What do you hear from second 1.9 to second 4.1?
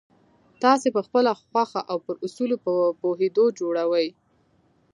او پر اصولو په پوهېدو جوړوئ